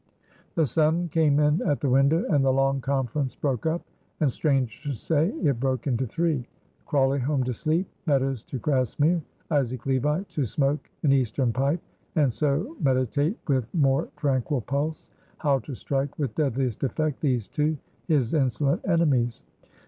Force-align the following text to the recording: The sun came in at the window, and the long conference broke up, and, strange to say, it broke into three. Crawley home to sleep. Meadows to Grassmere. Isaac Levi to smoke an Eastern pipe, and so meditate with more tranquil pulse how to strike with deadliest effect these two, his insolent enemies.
The 0.55 0.65
sun 0.65 1.09
came 1.09 1.39
in 1.39 1.61
at 1.61 1.79
the 1.79 1.89
window, 1.91 2.25
and 2.27 2.43
the 2.43 2.51
long 2.51 2.81
conference 2.81 3.35
broke 3.35 3.67
up, 3.67 3.83
and, 4.19 4.31
strange 4.31 4.81
to 4.81 4.93
say, 4.93 5.27
it 5.43 5.59
broke 5.59 5.85
into 5.85 6.07
three. 6.07 6.47
Crawley 6.87 7.19
home 7.19 7.43
to 7.43 7.53
sleep. 7.53 7.85
Meadows 8.07 8.41
to 8.45 8.57
Grassmere. 8.57 9.21
Isaac 9.51 9.85
Levi 9.85 10.23
to 10.23 10.43
smoke 10.43 10.89
an 11.03 11.13
Eastern 11.13 11.53
pipe, 11.53 11.81
and 12.15 12.33
so 12.33 12.75
meditate 12.79 13.37
with 13.47 13.71
more 13.75 14.09
tranquil 14.17 14.61
pulse 14.61 15.11
how 15.37 15.59
to 15.59 15.75
strike 15.75 16.17
with 16.17 16.33
deadliest 16.33 16.83
effect 16.83 17.21
these 17.21 17.47
two, 17.47 17.77
his 18.07 18.33
insolent 18.33 18.81
enemies. 18.87 19.43